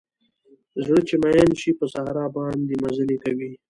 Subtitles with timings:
[0.83, 3.51] زړه چې مئین شي په صحرا باندې مزلې کوي